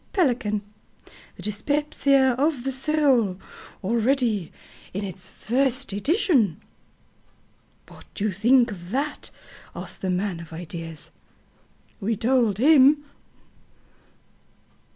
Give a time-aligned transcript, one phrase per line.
[0.13, 0.63] Pelican
[1.35, 3.37] THE DYSPEPSIA OF THE SOUL
[3.83, 4.51] Already
[4.95, 6.59] in its first edition.
[7.87, 9.29] "What do you think of that?"
[9.75, 11.11] asked the man of ideas.
[11.99, 13.03] We told him.